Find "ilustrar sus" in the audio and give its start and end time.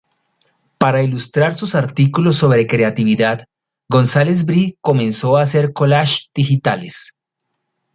1.03-1.75